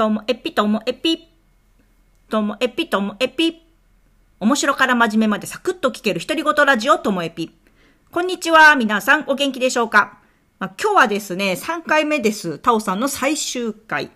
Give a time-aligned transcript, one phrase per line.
[0.00, 1.28] ともえぴともえぴ。
[2.30, 3.62] ともえぴともえぴ。
[4.38, 7.54] 面白から真面目までサクッと聞ける独り言ラジオともえぴ。
[8.10, 8.76] こんにちは。
[8.76, 10.18] 皆さんお元気でしょうか、
[10.58, 12.58] まあ、今日はですね、3回目です。
[12.60, 14.10] タオさんの最終回。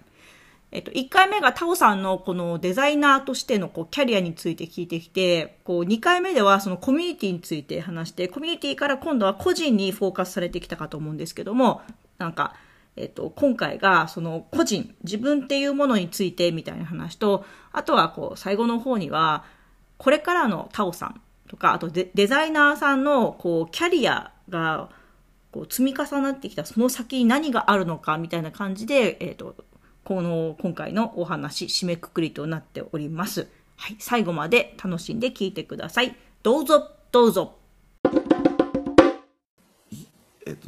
[0.73, 11.82] えっと、1回目がタオさんのこのデザイナーとしてのこうキャリアについて聞いてきて、こう2回目ではそのコミュニティについて話して、コミュニティから今度は個人にフォーカスされてきたかと思うんですけども、
[12.16, 12.54] なんか、
[12.97, 19.45] えっと、今回がその個人、自分っていうものについてみたいな話と、あとはこう最後の方には、
[19.98, 24.91] これからのタオさんとか、あとデザイナーさんのこうキャリアが
[25.51, 29.56] こう積み重なってきたその先に何があるのかみたいな感じで、えっと、
[30.05, 33.48] この今回のお話、締めくくりとなっております。
[33.77, 36.17] はい、最後まで楽しんで聞いてください。
[36.42, 37.64] どうぞ、どうぞ。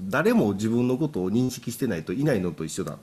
[0.01, 2.95] 誰も自分のことを認識してないといないのと一緒だ。
[2.95, 2.99] っ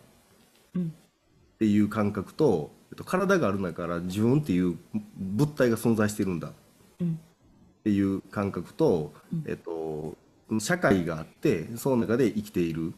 [1.60, 4.78] ていう感覚と、えっと、体があるんだから自分っていう
[5.18, 6.50] 物体が存在してるんだ。
[6.50, 6.52] っ
[7.84, 10.16] ていう感覚と、うん、えっと、
[10.60, 12.94] 社会があってその中で生きている。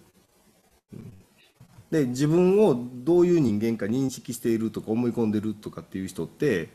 [1.92, 6.70] で自分をどういう人間か認識しているとか思い込んでるとかっていう人って、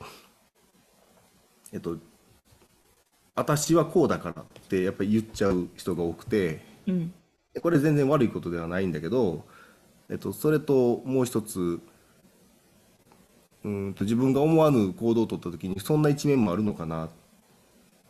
[1.72, 1.98] えっと、
[3.34, 9.44] 私はこうだからってやっぱり言っちゃう人が多くて、うん、これ全然悪いことではないんだけど、
[10.08, 11.80] えっと、それともう一つ
[13.62, 17.10] うんと自分が思わぬ行動を取った時にそんな一面もあるのかな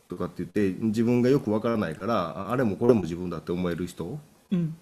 [0.09, 4.19] とかって言って自分がよくわからないからあれもこれも自分だって思える人、
[4.51, 4.77] うん、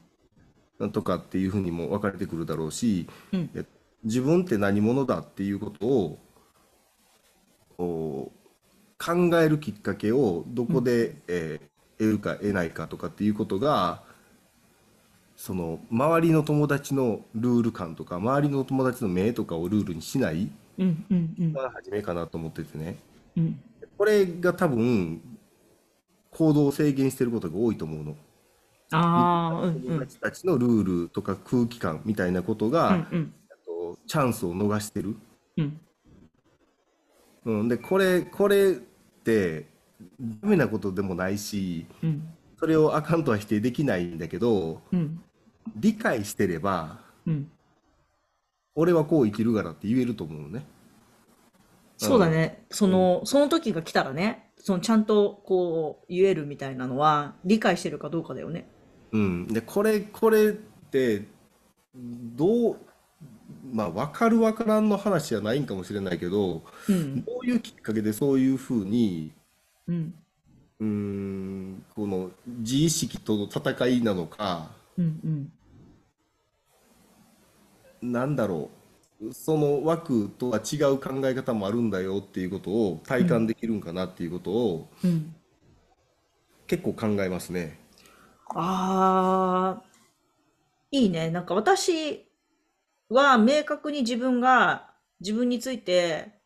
[0.90, 3.50] とかっていうふうにも分かれてくるだろうし、うん、
[4.04, 6.18] 自分って何者だっていうことを
[7.78, 8.32] 考
[9.40, 14.02] えるきっかけをどこで、うん、えー得るか得ないかとかっていうことが
[15.36, 22.98] その周りの友達のルール感とか周りの友達の目とかをルールにしないが初めかなと思っててね、
[23.36, 23.60] うん、
[23.96, 25.20] これが多分
[26.30, 28.16] 行動を制限してることが多いと思うの。
[28.90, 33.34] あ友達たちのルールとか空気感みたいなことが、うんうん、
[33.66, 35.16] とチャンスを逃してる。
[35.56, 35.80] うん、
[37.44, 38.74] うん、でこれこれっ
[39.24, 39.66] て
[40.20, 42.28] ダメなことでもないし、うん、
[42.58, 45.20] それをあかんとは否定できないんだけど、うん、
[45.76, 47.50] 理解してれば、うん、
[48.74, 50.64] 俺はこう生きるからって言えると思うのね。
[51.96, 52.64] そうだね。
[52.70, 58.68] その、その時が来たらね、そのちゃんとこう言えるみたいなのは理解してるかどうかだよね。
[59.12, 59.46] うん。
[59.48, 61.24] で、これ、これって、
[61.94, 62.76] どう、
[63.72, 69.32] まあ、分かる分からんの話じゃないんかもしれないけど、うん、どういうきっかけでそういうふうに
[69.88, 70.14] うん、
[70.80, 75.50] うんこの自意識との戦いなのか、うん
[78.02, 78.70] うん、なんだろ
[79.20, 85.34] うその枠とは違う考え方もあるんだよっていうことを体感できるんかなっていうことを、うん、
[86.68, 87.80] 結構考えますね。
[88.54, 89.82] ああ、
[90.92, 91.30] いいね。
[91.30, 92.26] なんか私
[93.08, 96.38] は明確に自分が自分について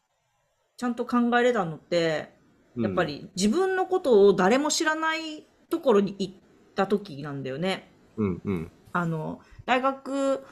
[0.78, 2.31] ちゃんと考えれたのって
[2.76, 6.34] やっぱり自分のことを誰も知らないところに行っ
[6.74, 7.90] た時なんだよね。
[8.16, 8.70] うんうん。
[8.92, 10.44] あの、大学、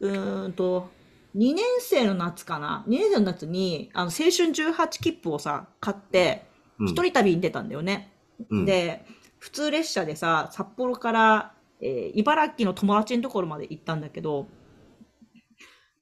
[0.00, 0.90] うんと、
[1.36, 6.46] 2年生の夏かな ?2 年生の夏に、あの、青春18切符をさ、買って、
[6.80, 8.12] 一人旅に出たんだよね。
[8.50, 9.04] うん、で、
[9.38, 14.48] 普通列車でさ、札幌から、えー、茨城の友達のところまで行ったんだけど、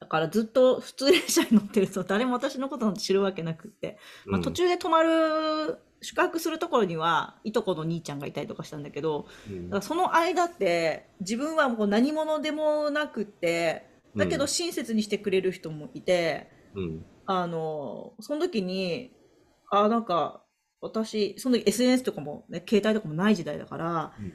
[0.01, 19.13] だからずっと普通列車に乗ってると誰も私のことなんて知るわけなくって、まあ、途中で泊まる、宿泊するところにはいとこの兄ちゃんがいたりとかしたんだけど、うん、だからその間って自分はもう何者でもなくってだけど親切にしてくれる人もいて、うん、あのその時に
[19.71, 20.43] あなんか
[20.81, 24.33] 私その時 SNS とかも、ね、携帯とかもない時代だから、うん、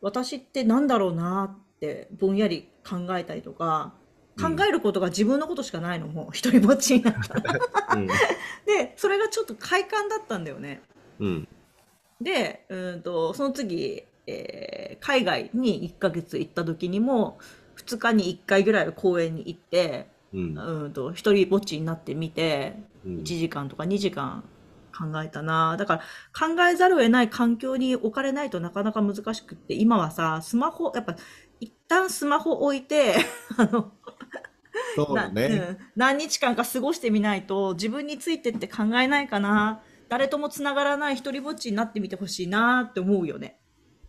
[0.00, 3.94] 私ってなんだろうなってぼんやり考えたりとか
[4.40, 10.82] 考えることが自分のことしかないのも一人ぼっちになったうん、でそれがちょっと快感だったんだよね、
[11.18, 11.48] うん、
[12.20, 17.38] でうんとその次、えー、海外に1ヶ月行った時にも
[17.76, 22.76] 2日に1回ぐらい公園に行って、うん、うんと一人ぼっちになってみて、
[23.06, 24.44] 1時間とか2時間
[24.98, 25.76] 考えたな。
[25.76, 31.16] だから考えざるを得ない環境に置かれないとなかなか難しくって今はさスマホやっぱ
[31.60, 33.14] 一旦スマホ置いて
[33.56, 33.92] あの
[34.96, 43.60] そうね、うん、何日間か過ごしてみないと自分についてって考えないかな誰ともつながらない一人ぼっちになってみてほしいなって思うよね。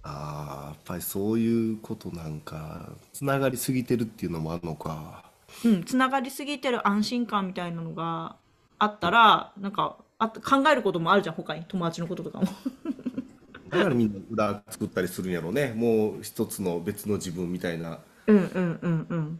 [0.02, 5.30] ああやっぱりそういうことなんかつながりすぎてるっていうのもあるのか。
[5.66, 8.38] うん、つながりすぎてる安心感みたいなのが
[8.78, 11.66] あったら、なんか、あ考えることもあるじゃん、他に。
[11.68, 12.48] 友達のこととかも。
[13.70, 15.74] だからみんな裏作ったりするんやろうね。
[15.76, 19.40] もう一つの別の自分みたいなうんうんうんうん。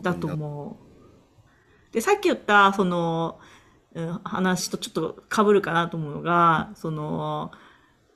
[0.00, 0.28] だと。
[0.28, 0.78] 思
[1.90, 1.92] う。
[1.92, 3.38] で、さっき言った、その、
[3.94, 7.50] うん話とちょっと被るかなと思うのが、その、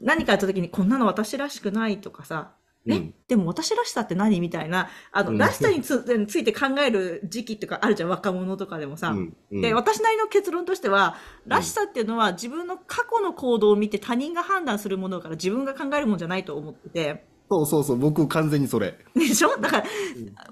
[0.00, 2.52] 何かやった時にこんなの私らしくないとかさ、
[2.87, 5.94] え、うんでも私らしさって何みたいな、あの、うんらしさにつ
[6.38, 9.14] いて考える時期とかあるじゃん、若者とかでもさ。
[9.50, 17.26] で、私なりの結論としては、らしさっていうのは自分の過去の行動を見て他人が判断するものだから自分が考えるもんじゃないと思ってて。
[17.50, 18.96] そうそうそう、僕完全にそれ。
[19.14, 19.56] でしょ？
[19.58, 19.84] だから、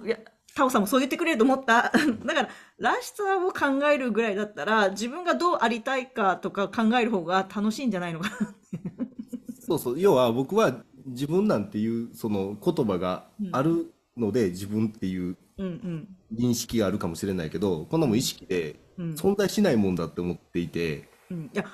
[0.04, 0.18] いや、
[0.54, 1.92] タオさんもそう言ってくれると思った。
[2.24, 2.48] だから、
[2.78, 8.54] らしさを考えるぐらいだったら、自分がどうありたいかとか考える方が楽しいんじゃないのかな。
[9.60, 16.08] そうそう、要は僕は自分なんていうその言葉があるので、自分っていううんうん。
[16.32, 19.10] 認識があるかもしれないけど、こんなもん意識でうん。
[19.14, 21.64] 存在しないもんだって思っていて、うん、いや、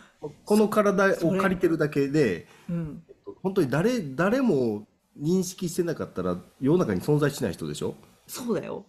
[0.45, 3.03] この体を借りてるだけで、うん。
[3.43, 4.87] 本当に誰、誰も
[5.19, 7.95] 認識してなかったら世の中に存在しない人でしょ？
[8.31, 8.87] そうだよ。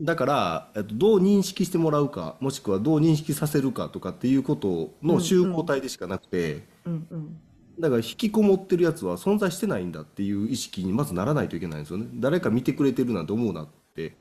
[0.00, 7.40] だから、えっと、どう認識してもらうか、もしくはどう認識させるかとかっていうことの集合体でしかなくて、うんうん。
[7.78, 12.06] だから引きこもってるやつは存在してないんだっていう意識にまずならないといけないんですよね。
[12.14, 14.16] 誰か見てくれてるなんて思うなって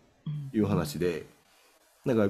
[0.53, 1.25] いう話で。
[2.05, 2.29] だから、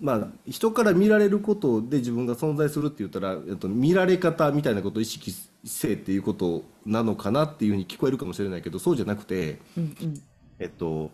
[0.00, 5.32] まあ、人から見られることで自分が存在するって言ったら、えっと、見られ方みたいなことを意識
[5.64, 10.22] せえっていうことなのかなっていうふうに聞こえるかもしれないけど、そうじゃなくて、うんうん。
[10.60, 11.10] えっと、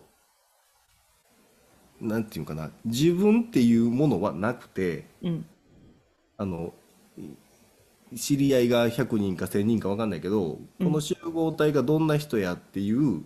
[2.01, 5.45] なんていうかな、自分っていうものはなくて、うん。
[6.37, 6.73] あの、
[8.15, 13.23] 知り合いが100人か1000人か分かんないけど、この集合体がどんな人やっていう、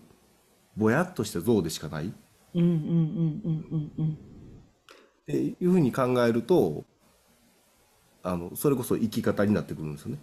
[0.76, 2.10] ぼやっとした像でしかないっ
[2.56, 4.18] うんうんうんうんうんうん。
[5.26, 6.86] ていうふうに考えると、
[8.24, 10.18] あの、それこそ生き方になってくるんですよね。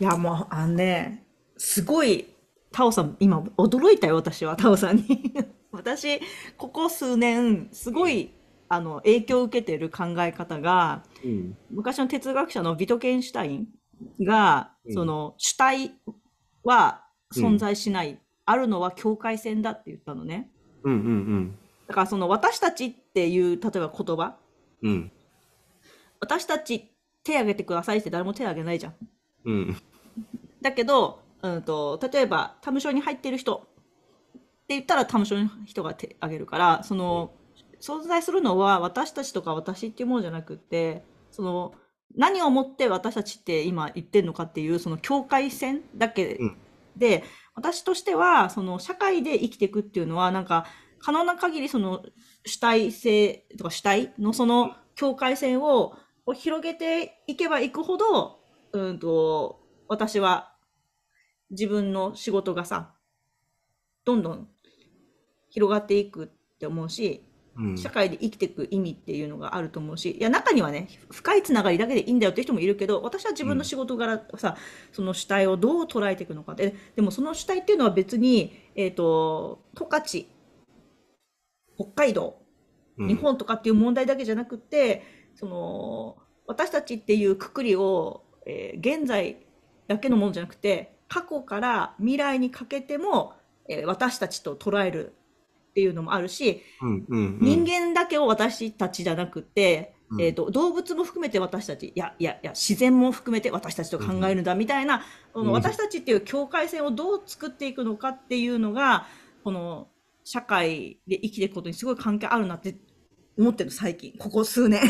[0.00, 1.24] いや、もう、あのね、
[1.56, 2.26] すごい、
[2.70, 5.34] タオさん、今、驚いたよ、私は、タオさんに。
[5.72, 6.20] 私、
[6.56, 8.32] ここ数年、すごい、
[8.68, 11.56] あの、影響を受けている考え方が、うん。
[11.70, 13.68] 昔の哲学者のビトゲンシュタイン
[14.24, 15.92] が、うんその、主体
[16.64, 17.04] は
[17.34, 20.50] 存在しない、あるのは境界線だって言ったのね。
[20.84, 24.36] うんうんだから、その、私たちっていう、例えば言葉、
[24.82, 24.90] うん。
[24.90, 25.12] うん。
[26.20, 26.90] 私たち
[27.24, 28.94] 手挙げてくださいって誰も手挙げないじゃん。
[29.44, 29.76] うん。
[30.60, 33.67] だけど、うんと、例えば、タム症に入ってる人
[34.74, 37.32] 言ったらタム症の人が手挙げるから、その、
[37.80, 41.74] 存在するのは私たちとか私っていうものじゃなくって、その、
[42.16, 46.56] 何をもって私たちって今言ってるのかっていう、その境界線だけうん。
[46.96, 47.24] で、
[47.54, 50.66] 私としては、その社会で生きていくっていうのは、なんか、
[50.98, 52.04] 可能な限りその
[52.44, 55.94] 主体性とか主体のその境界線を
[56.34, 58.40] 広げていけばいくほど、
[58.72, 60.52] うんと、私は
[61.50, 62.94] 自分の仕事がさ、
[64.04, 64.48] どんどん
[65.58, 66.28] 広がっていくっ
[66.58, 67.24] て思うし、
[67.58, 67.76] うん。
[67.76, 74.56] 社会で生きていく意味っていうのがあると思うし、いや、中にはね、深いつながりだけでいいんだよっていう人もいるけど、私は自分の仕事柄さ、
[74.92, 76.54] その主体をどう捉えていくのか。
[76.54, 80.24] で、でもその主体っていうのは別に、えっ、と、十勝、
[81.76, 82.38] 北海道、
[82.96, 83.08] うん。
[83.08, 85.02] 日本とかっていう問題だけじゃなくて、
[85.34, 89.36] その、私たちっていうくくりを、えー現在
[89.88, 93.34] だけのものじゃなくて、過去から未来にかけても、
[93.68, 95.17] えー私たちと捉える
[95.78, 97.38] っていうのもあるし、うんうんうん。
[97.40, 105.04] 人間だけを私たちじゃなくて、うんえー、と動物も含めて私たちいやいやいや自然も含めて私たちと考えるんだみたいな、
[105.34, 109.06] うん私たちっていう境界線をどう作っていくのかっていうのが
[109.44, 109.86] この
[110.24, 112.74] 社会で生きていくことにすごい関係あるなって
[113.38, 114.80] 思ってる最近ここ数年。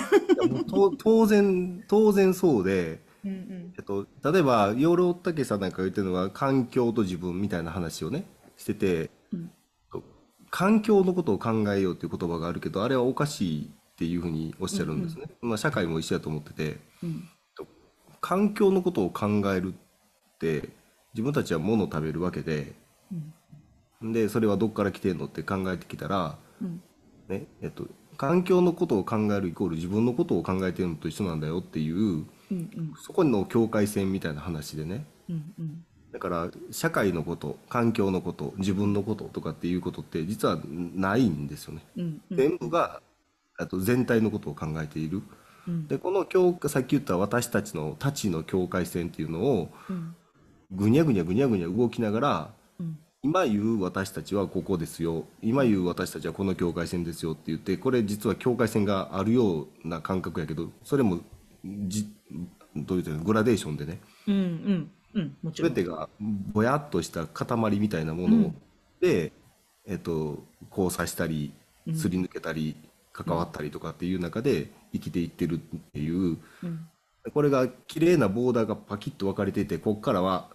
[1.02, 8.25] 当然、当然そうで、うんうんえっと、例えば、養老たけさんなんか言ってるのは、環境と自分みたいな話をね、
[8.57, 9.11] してて、うん
[10.50, 15.26] 環境のことを考えようっていう言葉があるけど、あれはおかしいっていうふうにおっしゃるんですね。
[15.40, 17.28] まあ、社会も一緒だと思ってて、うん。
[18.21, 20.69] 環境のことを考えるって、
[21.14, 22.75] 自分たちは物を食べるわけで、
[24.02, 26.83] で、それはどっから来てんのって考えてきたら、うん。
[27.28, 27.87] ね、えっと、
[28.17, 32.95] 環境のことを考えるイコール自分のことを考えてるのと一緒なんだよっていう、うんうん。
[33.00, 35.05] そこの境界線みたいな話でね。
[35.28, 41.85] うんうんだから、社会のこと、環境のこと、自分のこととかっていうことって実はないんですよね。
[41.97, 42.37] うんうん。
[42.37, 43.03] 全部が、
[43.59, 45.23] あと全体のことを考えている。
[45.67, 45.87] うん。
[45.87, 50.15] で、この境さっき言った私たちのたちの境界線っていうのを、うん。
[50.71, 52.99] ぐにゃぐにゃぐにゃぐにゃ動きながら、うん。
[53.23, 55.27] 今言う私たちはここですよ。
[55.43, 61.21] 今言う私たちはこの境界線ですよって言ってこれ実は境界線があるような感覚やけどそれも
[61.65, 62.07] じ
[62.77, 64.00] どういうのグラデーションでね。
[64.29, 65.75] うんうんうんもちろん。
[65.75, 66.09] 全てが
[66.53, 68.55] ぼやっとした塊みたいなもの
[69.00, 69.33] で、
[69.87, 71.53] えっと、交差したり
[71.95, 72.77] すり抜けたり
[73.12, 75.59] 関わったりとかっていう中で生きていってるっ
[75.93, 76.88] ていううん。
[77.33, 80.49] これが綺麗なボーダーがパキッと分かれていてここからは、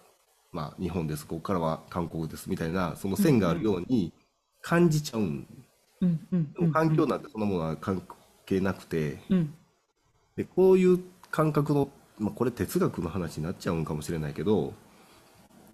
[0.51, 4.11] まあ、日本ですここからは韓国ですみたいなその線があるように
[4.61, 5.47] 感じちゃうん
[6.01, 6.53] うんうん。
[6.53, 8.01] でも環境なんてそんなものは関
[8.45, 9.19] 係なくて。
[9.29, 9.53] うん。
[10.35, 10.99] でこういう
[11.31, 11.89] 感覚の、
[12.19, 14.73] まあ、これ哲学の話になっちゃうんかもしれないけど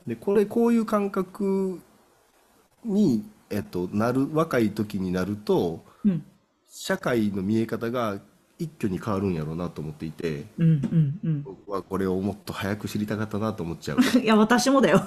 [0.08, 1.81] でこれこういう感覚
[2.86, 6.24] に、えっと、なる若い時になるとうん
[6.72, 8.19] 社会の見え方が
[8.60, 13.98] 一挙に変わるんやろうなと思っていてうんうんうん僕はこれをもっと早く知りたかったなと思っちゃう。
[14.19, 15.01] いや、私もだよ。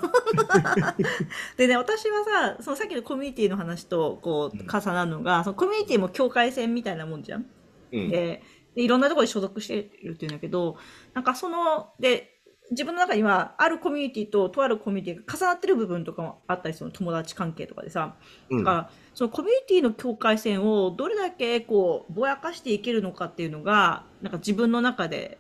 [1.57, 2.25] でね、私は
[2.57, 7.47] さ、そのさっきのコミュニティの話とこう重なるのが、そのコミュニティも境界線みたいなもんじゃん。
[7.93, 8.43] うんで
[8.75, 10.77] でいろんなところに所属してるっていうんだけど、
[11.15, 12.33] なんかその、で、
[12.71, 18.17] 自分の中にはあるコミュニティととあるコミュニティが重なってる部分とかもあったりするの友達関係とかでさ、
[18.51, 25.39] うんだからそのコミュニティの境界線をどれだけこうぼやかしていけるのかっていうのがなんか自分の中で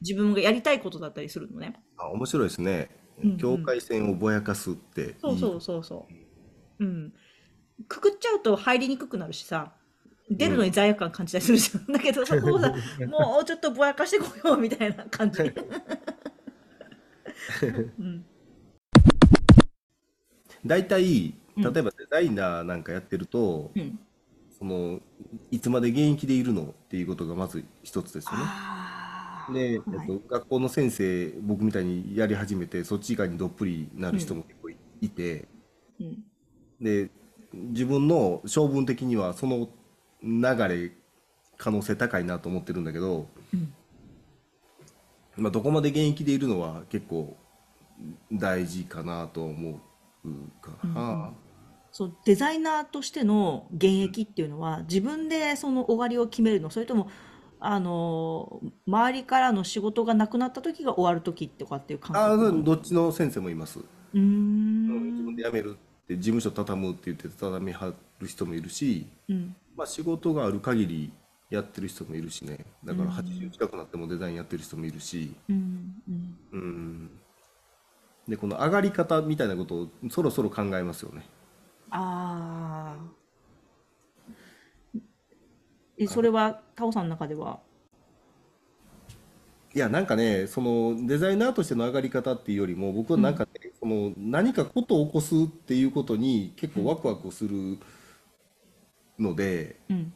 [0.00, 1.76] 自分がやりたいことだったりするのね。
[1.98, 2.90] あ面白いですね
[3.22, 6.06] うんうん境界線をぼやかすっていいそうそうそうそ
[6.80, 6.84] う。
[6.84, 7.12] うん。
[7.88, 9.72] くくっちゃうと入りにくくなるしさ、
[10.28, 11.92] 出るのに罪悪感感じたりするじゃん。
[11.92, 12.74] だけどそこをさ、
[13.06, 15.42] もうちょっとぼやかしてこようみたいな感じ。
[17.98, 18.24] うん。
[20.64, 23.98] 大体うん例えばデザイナーなんかやってると、うん。
[24.58, 25.00] その
[25.50, 28.38] いつまで現役でいるのっていうことがまず一つですよね。
[29.52, 35.46] で、えっはいと、学校の先生僕みたいにやり始めてそっち側にどっぷりなる人も結構いいて、
[36.00, 36.24] うん。
[36.80, 37.10] で
[37.52, 39.68] 自分の性分的にはその
[40.26, 40.92] 流れ
[41.56, 43.72] 可能性高いなと思ってるんだけど、うん。
[45.36, 47.36] まあ、どこまで現役でいるのは結構
[48.32, 49.80] 大事かなと思
[50.24, 50.30] う
[50.60, 51.32] かな。
[51.92, 57.08] そうデザイナーとしての現役っていうのは自分でその終わりを決めるのそれとも
[57.58, 63.78] あの周りからの仕事がなくなった時が終わる時とかっていう感ああ覚なのどっちの先生もいます。
[63.78, 65.10] うーん。
[65.10, 71.12] 自分で辞めるって事務所畳むって言って畳みはる人もいるし、うんまあ、仕事がある限り
[71.50, 72.64] やってる人もいるしね。
[72.84, 75.94] だからうん80近くなってもデザインやってる人もいるし、うん。
[76.08, 76.36] うん。
[76.52, 77.10] うん、
[78.26, 81.22] でこの上がり方みたいなことをそろそろ考えますよね。
[81.90, 83.16] ああ
[85.98, 87.60] えそれはタオさんの中では？
[89.74, 97.78] いやなんかねそのデザイナーとしての上がり方っていうよりも僕はなんかね、その何かことを起こすっていうことに結構ワクワクする
[99.18, 100.12] のでうん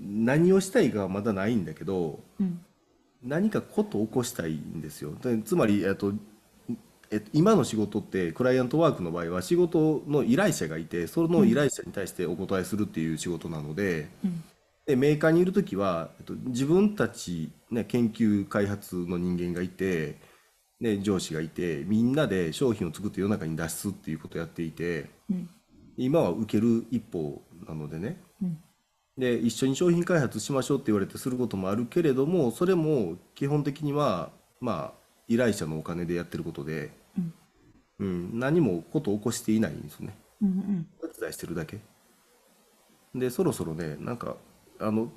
[0.00, 2.64] 何をしたいかはまだないんだけどうん
[3.22, 5.14] 何かことを起こしたいんですよ。
[5.22, 6.12] でつまり、えっと
[7.10, 14.08] えっと、今の仕事ってクライアントワークの場合は仕事の依頼者がいてその依頼者に対してお答えするっていう仕事なので。
[14.24, 14.44] うん
[14.86, 20.18] でメーカーにいる時は、えっと、自分たち、ね、研究開発の人間がいて、
[20.78, 25.48] ね、上司がいてみんなで商品を作って世の中に出すっていうことをやっていてうん
[25.96, 28.20] 今は受ける一方なのでね。
[28.42, 28.58] うん。
[29.16, 37.34] で一緒に商品開発しましょうって言われてすることもあるけれどもそれも基本的にはまあ依頼者のお金でやってることで、うん。
[38.00, 40.16] うん、何もことを起こしていないんですよね。
[40.42, 40.86] うんうん。
[41.02, 41.78] お手伝いしてるだけ。
[43.14, 44.36] でそろそろねなんか
[44.80, 45.08] あの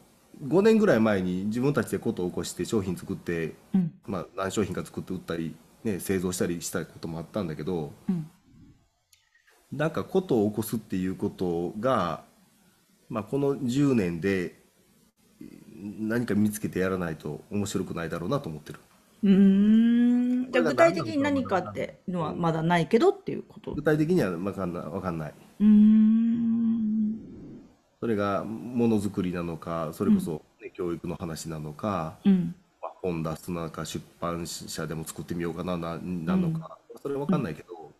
[0.45, 3.93] 5年ぐらい前に自分たちでことを起こして商品作って、うん。
[4.05, 8.29] まあ、何商品か作って売ったり、ね、製造したりしたこともあったんだけどうん
[9.71, 12.23] なんかことを起こすっていうことが、
[13.09, 14.55] まあ、この10年で
[15.99, 18.79] 何か見つけてやらないと面白くないだろうなと思ってる。
[19.23, 20.51] うーん。
[20.51, 23.73] じゃあ具体的に何かっていうのはまだないけどっていうこと？
[23.73, 24.83] 具体的には分かんない。
[24.83, 25.33] 分かんない。
[25.59, 27.15] うーん。
[27.99, 32.55] それがものづくりなのかそれこそ、ね教育の話なのか、うん。
[32.81, 37.91] まあ、本出すのか出版社でも作ってみようかなななのか、それは分かんないけど、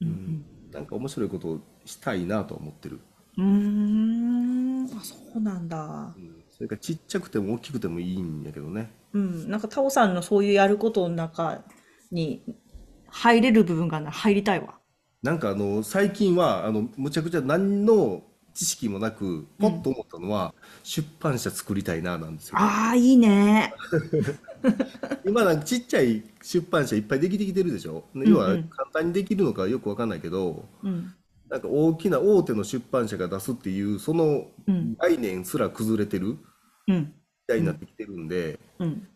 [0.00, 3.00] うんなんか面白いことをしたいなとは思ってる、
[3.38, 4.84] うーん。
[4.86, 6.12] あそうなんだ。
[6.16, 6.44] うん。
[6.50, 8.90] それからちっちゃくても大きくてもいいんやけどね。
[9.12, 9.48] うん。
[9.48, 11.62] なんかタオさんのそういうやることの中
[12.10, 12.42] に
[13.08, 14.74] 入れる部分がなら入りたいわ。
[15.22, 20.54] なんかあの最近はあのむちゃくちゃ何の知識もなくポッと思ったのは、
[20.84, 22.56] 出版社作りたいななんですよ。
[22.58, 23.74] ああいいね
[25.24, 28.04] 今なんかちっちゃい出版社いっぱいできてきてるでしょ？
[28.18, 31.14] ん要は簡単にできるのかよくわかんないけど、うん。
[31.50, 34.96] なんか大きな大手の出版社が出すっていうそのうん。
[34.98, 36.38] 概念すら崩れてる
[36.86, 37.14] うん。
[37.48, 39.08] 時代になってきてるんで、うん。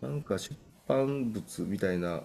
[0.00, 0.56] なんか出
[0.88, 2.22] 版物みたいな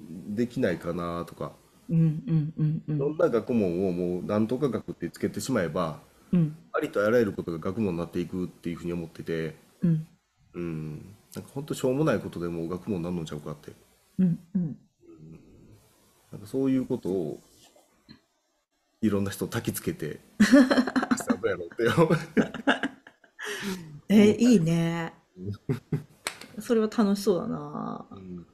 [0.00, 1.52] できないかなとか、
[1.88, 1.98] うん。
[2.26, 2.54] うん。
[2.56, 2.82] うん。
[2.88, 3.10] ういろん。
[3.10, 6.00] んな学問をもうなんとか学ってつけてしまえば、
[6.32, 6.56] うん。
[6.72, 10.06] ありとあらゆることが学問になっていくっていうふうに思ってて、うん。
[10.54, 11.02] うん、
[11.36, 13.72] なんか本当しょうもないことでも学問になるのちゃうかって、
[14.18, 14.38] うん。
[14.54, 14.78] うん。
[16.32, 17.40] なんかそういうことを
[19.02, 22.52] いろんな人焚きつけて、どうやろうって。
[24.08, 25.12] えー、いいね。
[26.58, 28.06] それは楽しそうだな。
[28.10, 28.46] うん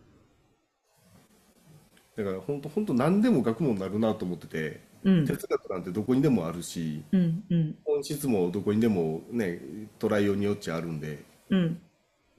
[2.14, 5.26] だから本当本当何でも学問になるなと思ってて、うん。
[5.26, 7.42] 哲学なんてどこにでもあるし、うん。
[7.48, 7.78] うん。
[7.84, 9.62] 本質もどこにでもね、
[9.98, 11.80] 捉えようによっちゃあるんで、うん。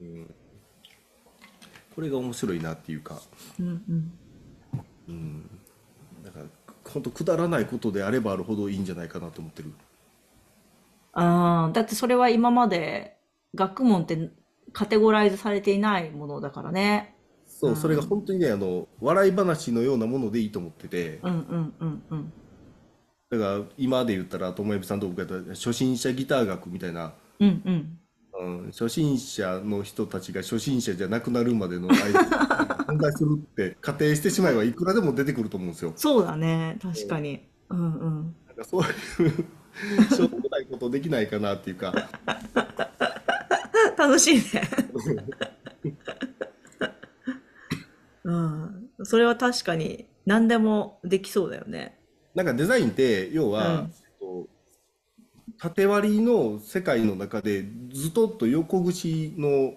[0.00, 0.34] うん、
[1.94, 3.20] これが面白いなっていうか、
[3.58, 3.66] うん。
[3.88, 4.12] うん。
[5.08, 5.50] うん、
[6.24, 6.44] だから
[6.84, 9.72] 本当くだらないことであればあるほどいいんじゃないかなと思ってる。
[11.12, 13.16] ああ、だってそれは今まで
[13.54, 14.30] 学問って
[14.72, 17.16] カテゴライズされていないものだからね。
[17.46, 22.32] そうう、んそれが本当にね、あの、笑い話のようなものでいいと思ってて、うんうんうんうん。
[23.30, 27.98] だから今で言ったら、ともやびさんと僕やったら、初心者ギター学みたいな、うんうん。
[28.44, 32.20] うん、初心者の人たちが初心者じゃなくなるまでの間、
[32.86, 35.92] 存在するって仮定してしまえばいくらでも出てくると思うんですよ。
[35.96, 36.76] そうだね。
[36.82, 37.46] 確かに。
[37.70, 38.34] うんうん。
[38.46, 38.90] なんかそういう
[40.14, 41.92] しょうもないことできないかなっていうか、
[43.96, 44.42] 楽しいね。
[48.24, 48.88] うん。
[49.02, 51.98] それは確かに何でもできそうだよね。
[52.34, 53.92] なんかデザインって、要うは、ん。
[55.64, 59.74] えっと縦割りの世界の中でずっと横串の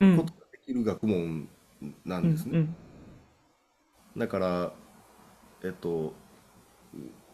[0.00, 0.16] うん。
[0.16, 1.48] ことができる学問
[2.04, 2.58] なうんんですね。
[2.58, 2.76] うん。
[4.16, 4.72] だから、
[5.64, 6.14] えっと、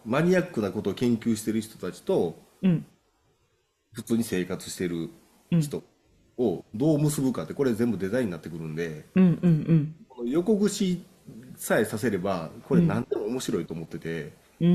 [0.05, 2.87] マニアックなことを研究してる人たちと、うん。
[3.93, 5.09] 普通に生活してる
[5.51, 5.61] うん。
[5.61, 5.83] 人
[6.37, 11.05] をどう結ぶかって、これ全部デザインになってくるんで、うんうんこの横串
[11.57, 12.81] さえさせれば、こうん。
[12.81, 14.69] れ何でも面白いと思ってて、うん。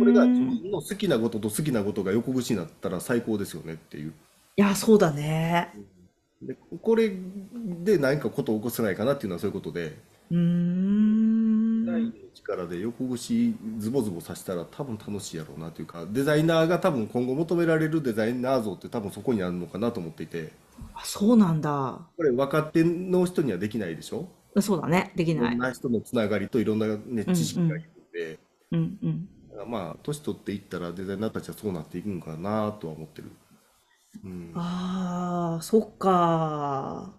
[0.00, 4.12] これが自分の好きなことと好きなことが横串になったら最高ですよねっていう。
[4.56, 5.72] や、そうだね。
[6.42, 7.12] で、これ
[7.84, 9.96] で何かことを起こせないかなっていうのはそういうことで、
[10.30, 12.14] うーデザインのん。
[12.34, 20.52] 力で横串ズボズボさせたら多分楽しいやろうなというか、デザイナーが多分今後求められるデザイナー像って多分そこにあるのかなと思っていて、
[20.94, 22.00] あ、そうなんだ。
[22.16, 24.28] これ若手の人にはできないでしょ？
[24.60, 25.12] そうだね。
[25.14, 25.56] できいろなんい。
[25.58, 28.38] な人のつながりといろんな、ね、うん知識がいるんで、
[28.72, 29.10] うんうん。
[29.10, 29.28] だか
[29.66, 33.30] まあ、年取っていったらデザイナーたちはそうなっていくのかなとは思ってる。
[34.24, 34.52] うん。
[34.54, 37.12] ああ、そっか。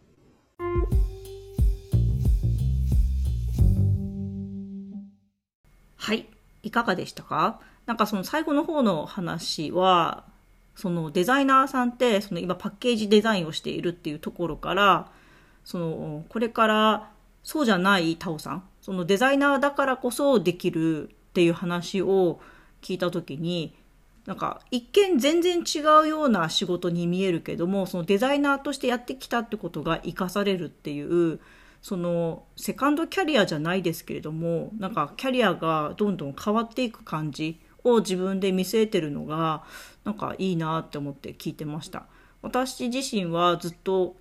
[5.95, 6.27] はい。
[6.63, 7.60] いかがでしたか？
[7.86, 10.25] なんかその最後の方の話は、
[10.75, 15.12] そのデザイナーさんって、その今パッケージデザインをしているっていうところから、
[15.63, 17.12] その、これから
[17.43, 22.41] そうじゃないタオさん、そのデザイナーだからこそできるっていう話を
[22.81, 23.73] 聞いたときに、
[24.25, 31.39] なんか一見全然違うような仕事に見えるけども、そのデザイナーとしてやってきたってことが活かされるっていう、
[31.81, 39.63] そのセカンドキャリアじゃないですけれども、なんかキャリアがどんどん変わっていく感じを自分で見据えてるのが、
[40.03, 42.05] なんかいいなって思って聞いてました。
[42.41, 44.15] 私自身はずっと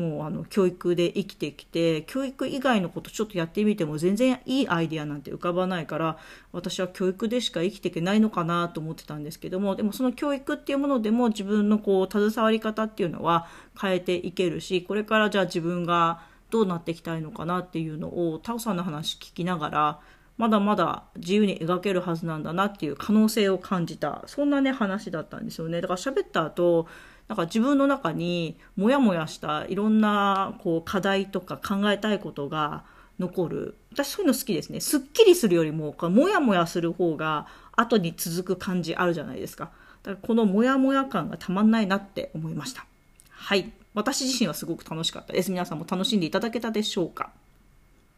[0.00, 6.16] もうあの教育で生きてきて教育以外のことちょっとやってみても全然いいアイディアなんて浮かばないから
[6.52, 13.46] 私は教育でしか生きていけないのかなと思ってたんですけどもでもその教育っていうものでも自分のこう携わり方っていうのは
[13.78, 20.00] 変えていけるしこれからじゃあ自分がどうなっていきたいのかなっていうのをタオさんの話聞きながら
[20.40, 24.22] まだまだ自由に描けるはずなんだなっていう可能性を感じた。
[24.24, 25.82] そんなね話だったんですよね。
[25.82, 26.86] だから喋った後
[27.28, 32.84] なんか自分の中にモヤモヤしたいろんなこう課題とか考えたいことが
[33.18, 33.74] 残る。
[33.92, 34.80] 私そういうの好きですね。
[34.80, 39.72] すっきりするよりもこうモヤモヤする方が後に続く感じあるじゃないですか。
[40.02, 42.86] だからこのモヤモヤ感がたまんないなって思いました。
[43.28, 43.70] はい。
[43.92, 45.50] 私自身はすごく楽しかったです。
[45.50, 47.30] 皆さんも楽しんでいただけたでしょうか。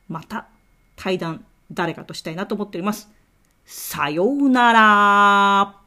[0.08, 0.46] また
[0.94, 1.44] 対談。
[1.72, 3.10] 誰かとしたいなと思っております。
[3.64, 5.81] さようなら。